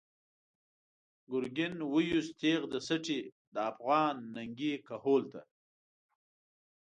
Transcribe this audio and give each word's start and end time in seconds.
“گرگین” 1.31 1.75
ویوست 1.93 2.33
تیغ 2.39 2.61
د 2.73 2.75
سټی، 2.87 3.19
د 3.53 3.55
افغان 3.71 4.15
ننگی 4.35 4.73
کهول 4.87 5.23
ته 5.31 5.41